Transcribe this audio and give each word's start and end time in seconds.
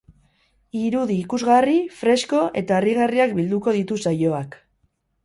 Irudi, 0.83 1.17
ikusgarri, 1.23 1.75
fresko 1.99 2.39
eta 2.63 2.79
harrigarriak 2.79 3.37
bilduko 3.41 3.75
ditu 3.77 3.99
saioak. 4.07 4.57